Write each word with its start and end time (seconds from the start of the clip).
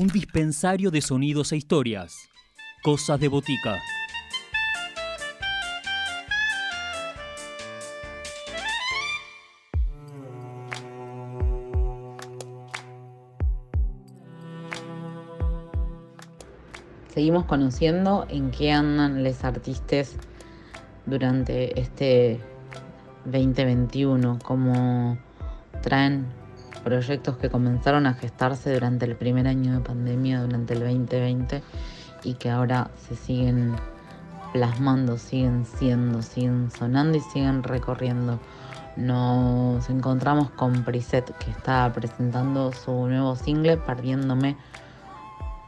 Un 0.00 0.06
dispensario 0.06 0.90
de 0.90 1.02
sonidos 1.02 1.52
e 1.52 1.58
historias. 1.58 2.30
Cosas 2.82 3.20
de 3.20 3.28
botica. 3.28 3.76
Seguimos 17.12 17.44
conociendo 17.44 18.24
en 18.30 18.50
qué 18.52 18.72
andan 18.72 19.22
los 19.22 19.44
artistas 19.44 20.16
durante 21.04 21.78
este 21.78 22.40
2021, 23.26 24.38
cómo 24.42 25.18
traen 25.82 26.39
proyectos 26.84 27.36
que 27.36 27.50
comenzaron 27.50 28.06
a 28.06 28.14
gestarse 28.14 28.72
durante 28.72 29.04
el 29.04 29.16
primer 29.16 29.46
año 29.46 29.74
de 29.74 29.80
pandemia, 29.80 30.42
durante 30.42 30.74
el 30.74 30.80
2020, 30.80 31.62
y 32.24 32.34
que 32.34 32.50
ahora 32.50 32.90
se 32.96 33.16
siguen 33.16 33.76
plasmando, 34.52 35.16
siguen 35.18 35.64
siendo, 35.64 36.22
siguen 36.22 36.70
sonando 36.70 37.18
y 37.18 37.20
siguen 37.20 37.62
recorriendo. 37.62 38.38
Nos 38.96 39.88
encontramos 39.88 40.50
con 40.50 40.84
Preset 40.84 41.36
que 41.38 41.50
está 41.50 41.90
presentando 41.92 42.72
su 42.72 42.92
nuevo 43.06 43.36
single, 43.36 43.76
Perdiéndome, 43.76 44.56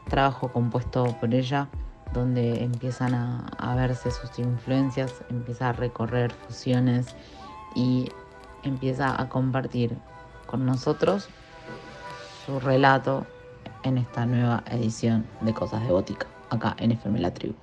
trabajo 0.09 0.51
compuesto 0.51 1.05
por 1.19 1.33
ella, 1.33 1.69
donde 2.13 2.63
empiezan 2.63 3.15
a, 3.15 3.47
a 3.57 3.75
verse 3.75 4.11
sus 4.11 4.37
influencias, 4.37 5.23
empieza 5.29 5.69
a 5.69 5.73
recorrer 5.73 6.31
fusiones 6.31 7.15
y 7.75 8.11
empieza 8.63 9.19
a 9.19 9.29
compartir 9.29 9.97
con 10.53 10.67
nosotros 10.67 11.29
su 12.45 12.59
relato 12.59 13.25
en 13.81 13.97
esta 13.97 14.27
nueva 14.27 14.63
edición 14.69 15.25
de 15.41 15.51
Cosas 15.51 15.81
de 15.81 15.91
Bótica, 15.91 16.27
acá 16.51 16.75
en 16.77 16.91
FM 16.91 17.19
La 17.21 17.33
Tribu. 17.33 17.55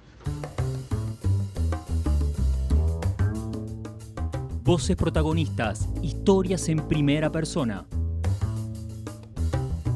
Voces 4.65 4.97
protagonistas, 4.97 5.89
historias 6.03 6.69
en 6.69 6.81
primera 6.89 7.31
persona. 7.31 7.85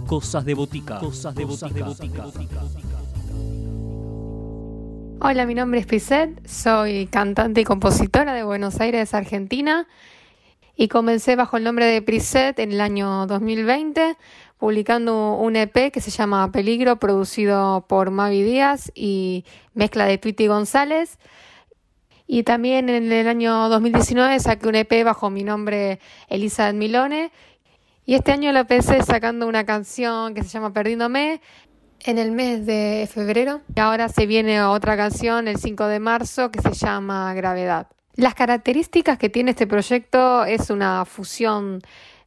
Cosas 0.06 0.45
de 0.45 0.55
botica. 0.55 1.01
Cosas 1.01 1.34
de 1.34 1.45
botica. 1.47 1.86
Hola, 5.20 5.47
mi 5.47 5.56
nombre 5.56 5.81
es 5.81 5.86
Piset, 5.86 6.47
soy 6.47 7.08
cantante 7.08 7.61
y 7.61 7.64
compositora 7.64 8.34
de 8.34 8.45
Buenos 8.45 8.81
Aires, 8.81 9.14
Argentina, 9.14 9.89
y 10.77 10.89
comencé 10.89 11.36
bajo 11.36 11.56
el 11.56 11.64
nombre 11.64 11.86
de 11.86 12.03
Preset 12.03 12.58
en 12.58 12.72
el 12.72 12.80
año 12.80 13.27
2020, 13.27 14.17
publicando 14.58 15.34
un 15.34 15.56
EP 15.56 15.92
que 15.92 16.00
se 16.00 16.11
llama 16.11 16.50
Peligro, 16.50 16.97
producido 16.97 17.84
por 17.89 18.11
Mavi 18.11 18.42
Díaz 18.42 18.91
y 18.95 19.45
mezcla 19.75 20.06
de 20.06 20.19
Twitty 20.19 20.47
González. 20.47 21.19
Y 22.27 22.42
también 22.42 22.89
en 22.89 23.12
el 23.12 23.28
año 23.28 23.69
2019 23.69 24.41
saqué 24.41 24.67
un 24.67 24.75
EP 24.75 25.05
bajo 25.05 25.30
mi 25.30 25.45
nombre 25.45 26.00
Elizabeth 26.28 26.75
Milone. 26.75 27.30
Y 28.06 28.14
este 28.14 28.33
año 28.33 28.52
lo 28.52 28.61
empecé 28.61 29.02
sacando 29.02 29.47
una 29.47 29.64
canción 29.64 30.34
que 30.34 30.42
se 30.42 30.48
llama 30.48 30.72
Perdiéndome 30.72 31.41
en 32.00 32.19
el 32.19 32.33
mes 32.33 32.67
de 32.67 33.08
febrero. 33.12 33.61
Y 33.75 33.80
ahora 33.80 34.08
se 34.08 34.27
viene 34.27 34.62
otra 34.62 34.97
canción 34.97 35.48
el 35.48 35.58
5 35.58 35.86
de 35.86 36.00
marzo 36.00 36.50
que 36.50 36.61
se 36.61 36.72
llama 36.72 37.33
Gravedad. 37.34 37.89
Las 38.17 38.34
características 38.34 39.19
que 39.19 39.29
tiene 39.29 39.51
este 39.51 39.67
proyecto 39.67 40.45
es 40.45 40.70
una 40.70 41.05
fusión 41.05 41.81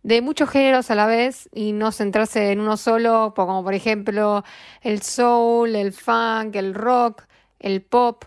de 0.04 0.22
muchos 0.22 0.50
géneros 0.50 0.92
a 0.92 0.96
la 0.96 1.06
vez 1.06 1.50
y 1.54 1.72
no 1.72 1.94
centrarse 1.94 2.52
en 2.52 2.60
uno 2.60 2.76
solo, 2.76 3.34
como 3.36 3.64
por 3.64 3.74
ejemplo 3.74 4.44
el 4.82 5.02
soul, 5.02 5.76
el 5.76 5.94
funk, 5.94 6.56
el 6.56 6.74
rock, 6.74 7.24
el 7.60 7.82
pop 7.82 8.26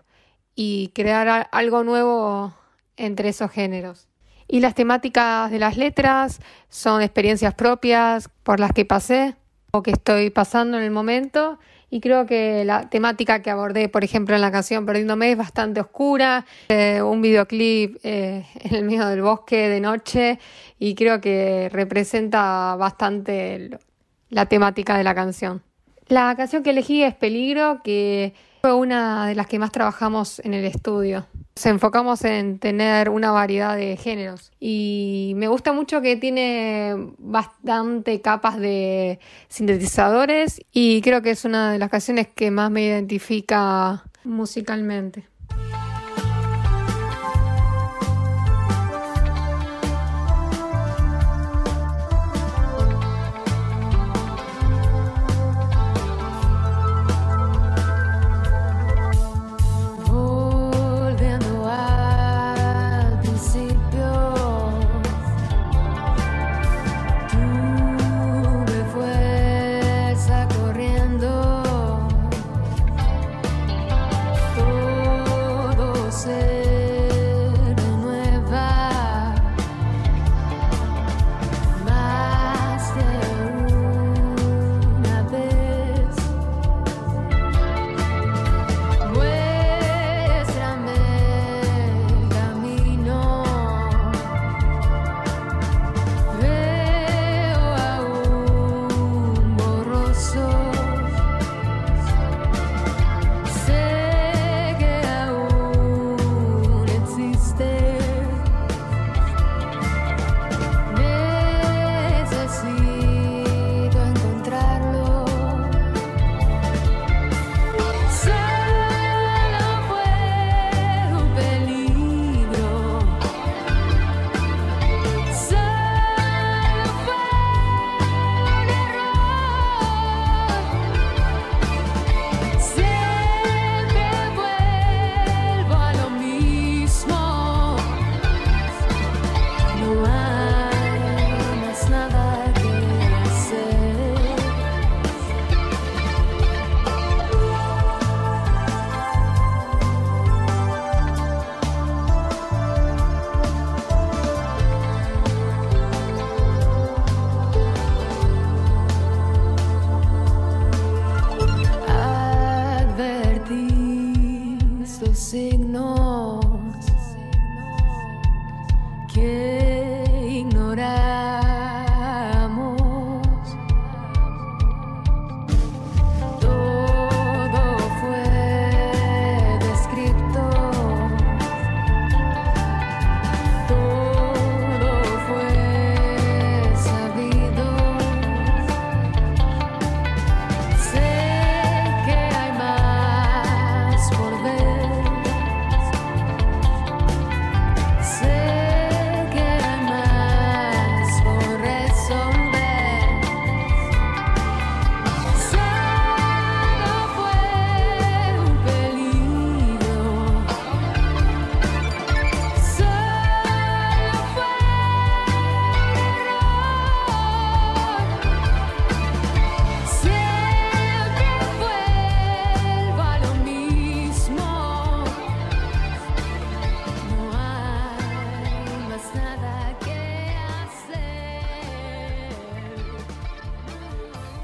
y 0.54 0.88
crear 0.94 1.49
algo 1.53 1.84
nuevo 1.84 2.54
entre 2.97 3.28
esos 3.28 3.50
géneros. 3.50 4.09
Y 4.49 4.60
las 4.60 4.75
temáticas 4.75 5.50
de 5.50 5.59
las 5.59 5.76
letras 5.76 6.41
son 6.70 7.03
experiencias 7.03 7.54
propias 7.54 8.31
por 8.43 8.59
las 8.59 8.72
que 8.72 8.87
pasé 8.87 9.37
o 9.72 9.82
que 9.82 9.92
estoy 9.92 10.31
pasando 10.31 10.78
en 10.78 10.84
el 10.84 10.91
momento 10.91 11.58
y 11.91 12.00
creo 12.00 12.25
que 12.25 12.64
la 12.64 12.88
temática 12.88 13.42
que 13.42 13.50
abordé, 13.50 13.88
por 13.88 14.04
ejemplo, 14.04 14.36
en 14.36 14.41
la 14.41 14.53
canción 14.53 14.86
Perdiéndome 14.86 15.32
es 15.32 15.36
bastante 15.36 15.81
oscura, 15.81 16.47
eh, 16.69 17.03
un 17.03 17.20
videoclip 17.20 17.98
eh, 18.04 18.47
en 18.60 18.75
el 18.75 18.84
medio 18.84 19.06
del 19.06 19.22
bosque 19.22 19.69
de 19.69 19.81
noche 19.81 20.38
y 20.78 20.94
creo 20.94 21.20
que 21.20 21.69
representa 21.72 22.76
bastante 22.76 23.78
la 24.28 24.47
temática 24.47 24.97
de 24.97 25.04
la 25.04 25.14
canción. 25.14 25.62
La 26.06 26.34
canción 26.37 26.62
que 26.62 26.70
elegí 26.70 27.02
es 27.02 27.14
Peligro, 27.14 27.82
que 27.82 28.34
fue 28.62 28.72
una 28.72 29.26
de 29.26 29.34
las 29.34 29.47
que 29.48 29.58
más 29.58 29.72
trabajamos 29.72 30.41
en 30.41 30.54
el 30.54 30.64
estudio. 30.64 31.26
Nos 31.60 31.66
enfocamos 31.66 32.25
en 32.25 32.59
tener 32.59 33.10
una 33.10 33.32
variedad 33.32 33.76
de 33.76 33.98
géneros 33.98 34.50
y 34.59 35.34
me 35.37 35.47
gusta 35.47 35.75
mucho 35.75 36.00
que 36.00 36.16
tiene 36.16 37.12
bastante 37.19 38.22
capas 38.22 38.59
de 38.59 39.21
sintetizadores 39.48 40.62
y 40.72 41.03
creo 41.03 41.20
que 41.20 41.32
es 41.32 41.44
una 41.44 41.70
de 41.70 41.78
las 41.78 41.91
canciones 41.91 42.28
que 42.28 42.50
más 42.50 42.70
me 42.70 42.87
identifica 42.87 44.04
musicalmente. 44.25 45.28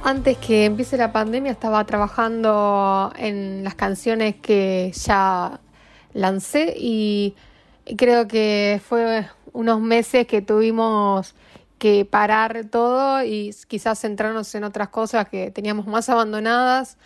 Antes 0.08 0.38
que 0.38 0.66
empiece 0.66 0.96
la 0.96 1.10
pandemia 1.10 1.50
estaba 1.50 1.84
trabajando 1.84 3.12
en 3.18 3.64
las 3.64 3.74
canciones 3.74 4.36
que 4.36 4.92
ya 4.94 5.58
lancé 6.12 6.74
y 6.78 7.34
creo 7.96 8.28
que 8.28 8.80
fue 8.88 9.26
unos 9.52 9.80
meses 9.80 10.28
que 10.28 10.42
tuvimos 10.42 11.34
que 11.80 12.04
parar 12.04 12.66
todo 12.70 13.24
y 13.24 13.52
quizás 13.66 13.98
centrarnos 13.98 14.54
en 14.54 14.62
otras 14.62 14.90
cosas 14.90 15.28
que 15.28 15.50
teníamos 15.50 15.88
más 15.88 16.08
abandonadas 16.08 16.98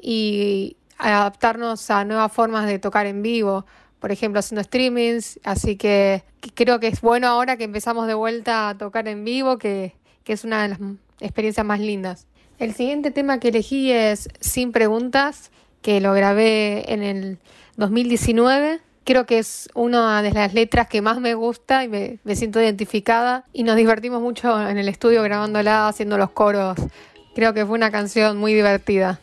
y 0.00 0.76
adaptarnos 0.98 1.90
a 1.92 2.04
nuevas 2.04 2.32
formas 2.32 2.66
de 2.66 2.80
tocar 2.80 3.06
en 3.06 3.22
vivo, 3.22 3.66
por 4.00 4.10
ejemplo 4.10 4.40
haciendo 4.40 4.64
streamings, 4.64 5.38
así 5.44 5.76
que 5.76 6.24
creo 6.56 6.80
que 6.80 6.88
es 6.88 7.02
bueno 7.02 7.28
ahora 7.28 7.56
que 7.56 7.62
empezamos 7.62 8.08
de 8.08 8.14
vuelta 8.14 8.70
a 8.70 8.76
tocar 8.76 9.06
en 9.06 9.24
vivo, 9.24 9.58
que, 9.58 9.94
es 10.26 10.42
una 10.42 10.62
de 10.64 10.68
las 10.70 10.80
experiencias 11.20 11.64
más 11.64 11.78
lindas. 11.78 12.26
El 12.58 12.74
siguiente 12.74 13.10
tema 13.10 13.40
que 13.40 13.48
elegí 13.48 13.90
es 13.92 14.28
Sin 14.40 14.72
Preguntas, 14.72 15.50
que 15.80 16.00
lo 16.00 16.12
grabé 16.12 16.92
en 16.92 17.02
el 17.02 17.38
2019 17.76 18.80
Creo 19.04 19.26
que 19.26 19.38
es 19.38 19.68
una 19.74 20.22
de 20.22 20.30
las 20.30 20.54
letras 20.54 20.86
que 20.86 21.02
más 21.02 21.18
me 21.18 21.34
gusta 21.34 21.82
y 21.82 21.88
me, 21.88 22.18
me, 22.22 22.36
siento 22.36 22.60
identificada 22.60 23.44
y 23.52 23.64
nos 23.64 23.74
divertimos 23.74 24.22
mucho 24.22 24.60
en 24.68 24.78
el 24.78 24.88
estudio 24.88 25.24
grabándola, 25.24 25.88
haciendo 25.88 26.18
los 26.18 26.30
coros. 26.30 26.76
Creo 27.34 27.52
que 27.52 27.66
fue 27.66 27.74
una 27.74 27.90
canción 27.90 28.36
muy 28.36 28.54
divertida. 28.54 29.18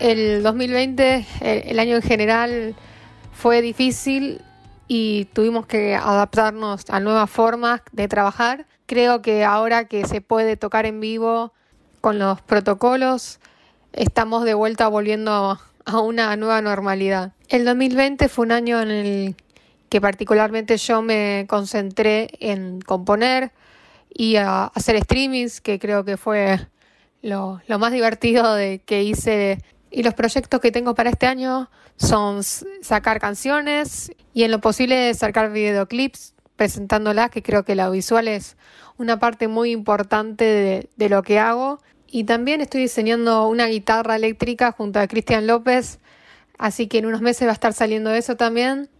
El 0.00 0.44
2020, 0.44 1.26
el, 1.40 1.78
año 1.80 1.96
en 1.96 2.02
general, 2.02 2.76
fue 3.32 3.60
difícil 3.62 4.40
y 4.86 5.24
tuvimos 5.32 5.66
que 5.66 5.96
adaptarnos 5.96 6.88
a 6.88 7.00
nuevas 7.00 7.28
formas 7.28 7.82
de 7.90 8.06
trabajar. 8.06 8.66
Creo 8.86 9.22
que 9.22 9.44
ahora 9.44 9.86
que 9.86 10.06
se 10.06 10.20
puede 10.20 10.56
tocar 10.56 10.86
en 10.86 11.00
vivo 11.00 11.52
con 12.00 12.20
los 12.20 12.40
protocolos, 12.42 13.40
estamos 13.92 14.44
de 14.44 14.54
vuelta 14.54 14.86
volviendo 14.86 15.58
a 15.84 16.00
una 16.00 16.36
nueva 16.36 16.62
normalidad. 16.62 17.32
El 17.48 17.64
2020 17.64 18.28
fue 18.28 18.46
un 18.46 18.52
año 18.52 18.80
en 18.80 18.90
el 18.90 19.36
que 19.88 20.00
particularmente 20.00 20.76
yo 20.76 21.02
me 21.02 21.46
concentré 21.48 22.28
en 22.38 22.80
componer 22.82 23.50
y 24.14 24.36
a 24.36 24.66
hacer 24.66 25.02
streamings, 25.02 25.60
que 25.60 25.80
creo 25.80 26.04
que 26.04 26.16
fue 26.16 26.60
lo, 27.20 27.60
lo 27.66 27.78
más 27.80 27.90
divertido 27.90 28.54
de 28.54 28.78
que 28.78 29.02
hice 29.02 29.58
y 29.90 30.02
los 30.02 30.14
proyectos 30.14 30.60
que 30.60 30.70
tengo 30.70 30.94
para 30.94 31.10
este 31.10 31.26
año 31.26 31.70
son 31.96 32.42
sacar 32.42 33.20
canciones 33.20 34.12
y 34.32 34.44
en 34.44 34.50
lo 34.50 34.60
posible 34.60 35.12
sacar 35.14 35.52
videoclips 35.52 36.34
presentándolas, 36.56 37.30
que 37.30 37.42
creo 37.42 37.64
que 37.64 37.74
la 37.74 37.88
visual 37.88 38.28
es 38.28 38.56
una 38.98 39.18
parte 39.18 39.48
muy 39.48 39.70
importante 39.70 40.88
de, 40.96 41.08
lo 41.08 41.22
que 41.22 41.38
hago. 41.38 41.80
Y 42.06 42.24
también 42.24 42.60
estoy 42.60 42.82
diseñando 42.82 43.46
una 43.48 43.66
guitarra 43.66 44.16
eléctrica 44.16 44.72
junto 44.72 44.98
a 44.98 45.06
Cristian 45.06 45.46
López, 45.46 46.00
así 46.58 46.88
que 46.88 46.98
en 46.98 47.06
unos 47.06 47.20
meses 47.20 47.46
va 47.46 47.52
a 47.52 47.54
estar 47.54 47.72
saliendo 47.72 48.12
eso 48.12 48.36
también. 48.36 48.90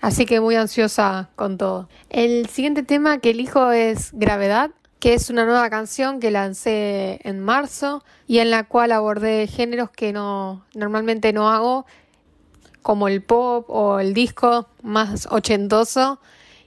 Así 0.00 0.26
que 0.26 0.40
muy 0.40 0.56
ansiosa 0.56 1.30
con 1.36 1.58
todo. 1.58 1.88
El 2.10 2.48
siguiente 2.48 2.82
tema 2.82 3.18
que 3.18 3.30
elijo 3.30 3.70
es 3.70 4.10
Gravedad 4.12 4.70
que 5.02 5.14
es 5.14 5.30
una 5.30 5.44
nueva 5.44 5.68
canción 5.68 6.20
que 6.20 6.30
lancé 6.30 7.18
en 7.24 7.40
marzo 7.40 8.04
y 8.28 8.38
en 8.38 8.52
la 8.52 8.62
cual 8.62 8.92
abordé 8.92 9.48
géneros 9.48 9.90
que 9.90 10.12
no 10.12 10.64
normalmente 10.74 11.32
no 11.32 11.50
hago, 11.50 11.86
como 12.82 13.08
el 13.08 13.20
pop 13.20 13.68
o 13.68 13.98
el 13.98 14.14
disco 14.14 14.68
más 14.80 15.26
ochentoso 15.28 16.20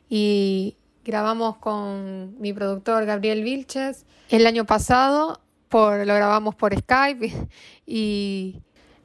y 0.10 0.75
grabamos 1.06 1.56
con 1.60 2.38
mi 2.42 2.51
productor 2.51 3.06
Gabriel 3.06 3.42
Vilches 3.42 4.06
el 4.30 4.46
año 4.48 4.65
pasado, 4.65 5.39
por, 5.70 6.06
lo 6.06 6.13
grabamos 6.13 6.56
por 6.56 6.77
Skype 6.77 7.32
y 7.88 8.60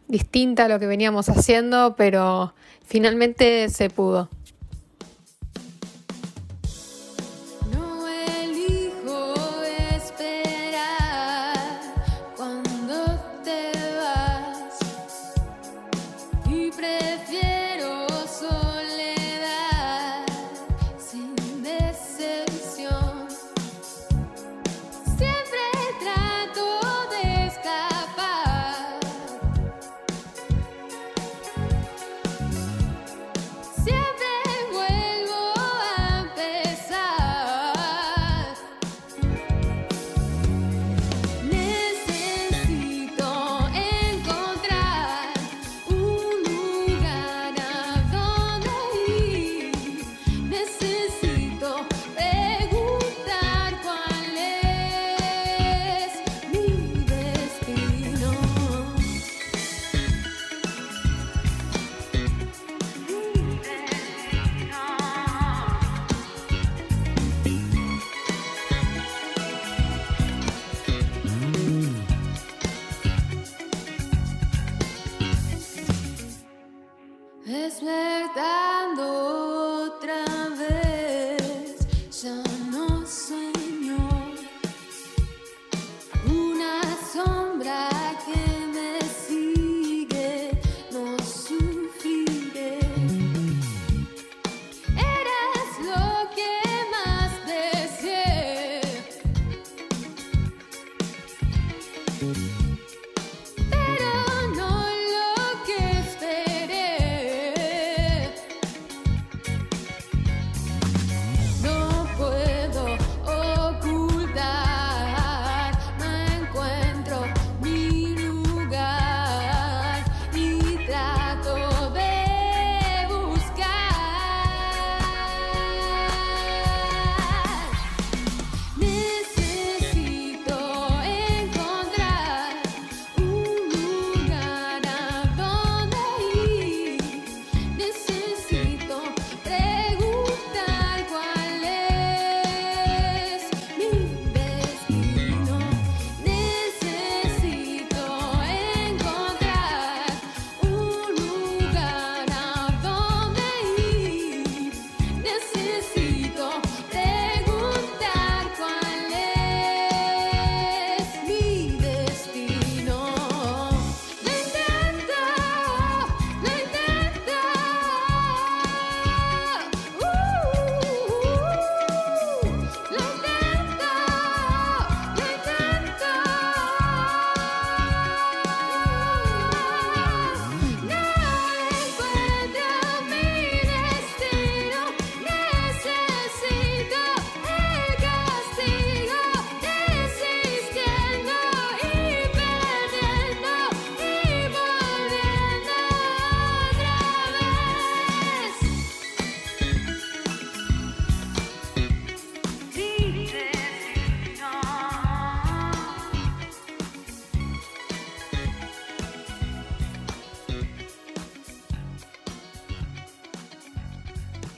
distinta 0.08 0.64
a 0.64 0.68
lo 0.68 0.80
que 0.80 0.88
veníamos 0.88 1.28
haciendo, 1.28 1.94
pero 1.96 2.52
finalmente 2.84 3.68
se 3.68 3.90
pudo. 3.90 4.28
Siempre 16.70 17.50
despertando. 77.44 79.19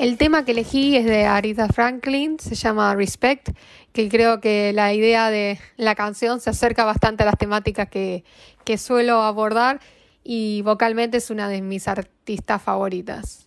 El 0.03 0.19
tema 0.19 0.45
que 0.45 0.51
elegí 0.51 0.97
es 0.97 1.05
de 1.05 1.27
Aretha 1.27 1.69
Franklin, 1.69 2.37
se 2.41 2.57
llama 2.57 2.93
Respect, 2.97 3.51
que 3.93 4.09
creo 4.09 4.41
que 4.41 4.73
la 4.73 4.93
idea 4.93 5.31
de 5.31 5.61
la 5.77 5.95
canción 5.95 6.41
se 6.41 6.51
acerca 6.51 6.85
bastante 6.85 7.23
a 7.23 7.27
las 7.27 7.39
temáticas 7.39 7.89
que, 7.89 8.25
que 8.65 8.79
suelo 8.79 9.23
abordar 9.23 9.79
y 10.25 10.63
vocalmente 10.63 11.19
es 11.19 11.31
una 11.31 11.49
de 11.49 11.63
mis 11.63 11.87
artistas 11.87 12.61
favoritas. 12.61 13.47